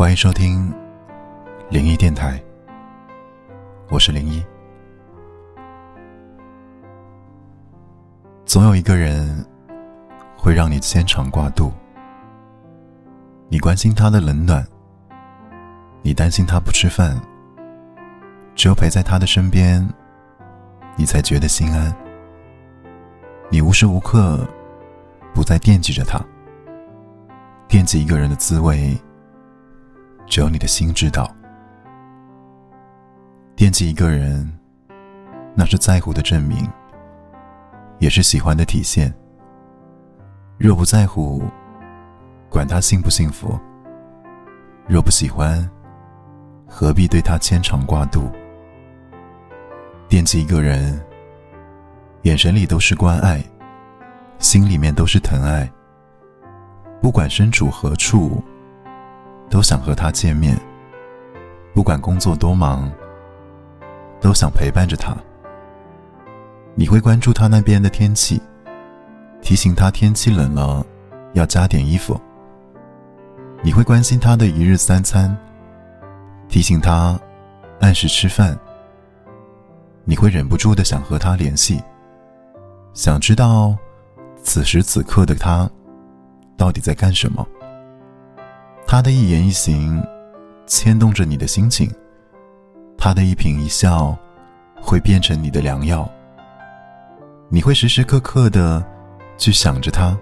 [0.00, 0.72] 欢迎收听
[1.68, 2.42] 灵异电台，
[3.90, 4.42] 我是灵一。
[8.46, 9.44] 总有一个人
[10.38, 11.70] 会让你牵肠挂肚，
[13.50, 14.66] 你关心他的冷暖，
[16.00, 17.20] 你担心他不吃饭，
[18.54, 19.86] 只有陪在他的身边，
[20.96, 21.94] 你才觉得心安。
[23.50, 24.48] 你无时无刻
[25.34, 26.18] 不在惦记着他，
[27.68, 28.98] 惦记一个人的滋味。
[30.30, 31.28] 只有你的心知道，
[33.56, 34.48] 惦记一个人，
[35.56, 36.70] 那是在乎的证明，
[37.98, 39.12] 也是喜欢的体现。
[40.56, 41.42] 若不在乎，
[42.48, 43.58] 管他幸不幸福；
[44.86, 45.68] 若不喜欢，
[46.64, 48.30] 何必对他牵肠挂肚？
[50.06, 51.04] 惦记一个人，
[52.22, 53.42] 眼神里都是关爱，
[54.38, 55.68] 心里面都是疼爱。
[57.02, 58.40] 不管身处何处。
[59.50, 60.56] 都想和他见面，
[61.74, 62.90] 不管工作多忙，
[64.20, 65.14] 都想陪伴着他。
[66.76, 68.40] 你会关注他那边的天气，
[69.42, 70.86] 提醒他天气冷了
[71.32, 72.18] 要加点衣服。
[73.62, 75.36] 你会关心他的一日三餐，
[76.48, 77.20] 提醒他
[77.80, 78.56] 按时吃饭。
[80.04, 81.82] 你会忍不住的想和他联系，
[82.94, 83.76] 想知道
[84.42, 85.68] 此时此刻的他
[86.56, 87.46] 到底在干什么。
[88.90, 90.04] 他的一言一行，
[90.66, 91.88] 牵动着你的心情；
[92.98, 94.18] 他的一颦一笑，
[94.82, 96.10] 会变成你的良药。
[97.48, 98.84] 你会时时刻刻的
[99.38, 100.18] 去想着他，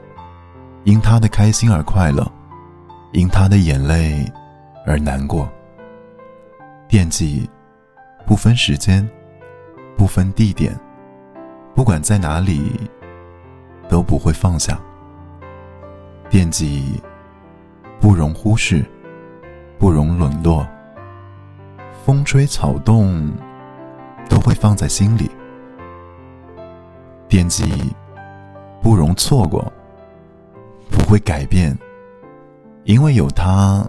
[0.84, 2.30] 因他的开心而快乐，
[3.14, 4.30] 因他的眼泪
[4.84, 5.48] 而难过。
[6.88, 7.48] 惦记，
[8.26, 9.08] 不分时间，
[9.96, 10.78] 不分地点，
[11.74, 12.78] 不管在哪里，
[13.88, 14.78] 都不会放下。
[16.28, 17.00] 惦记。
[18.00, 18.84] 不容忽视，
[19.78, 20.66] 不容沦落。
[22.04, 23.30] 风吹草动，
[24.28, 25.30] 都会放在心里。
[27.28, 27.64] 惦记，
[28.80, 29.70] 不容错过，
[30.90, 31.76] 不会改变。
[32.84, 33.86] 因为有他，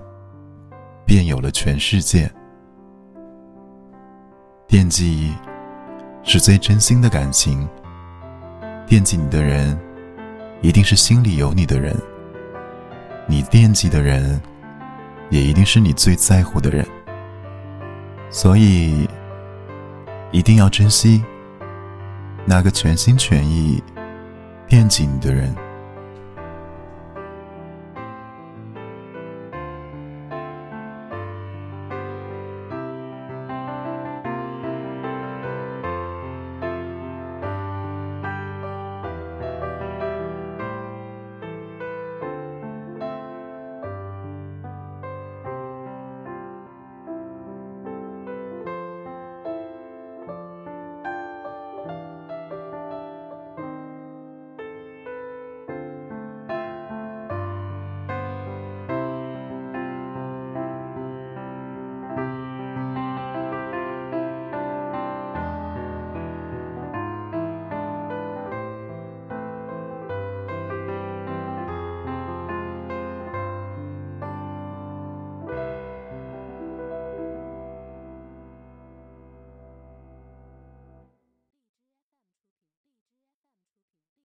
[1.06, 2.30] 便有了全世界。
[4.68, 5.34] 惦记，
[6.24, 7.66] 是最真心的感情。
[8.86, 9.80] 惦记你的人，
[10.62, 11.96] 一定是心里有你的人。
[13.32, 14.42] 你惦记的人，
[15.30, 16.84] 也一定是你最在乎的人，
[18.32, 19.08] 所以
[20.32, 21.24] 一定要珍惜
[22.44, 23.84] 那个全心全意
[24.68, 25.56] 惦记你的人。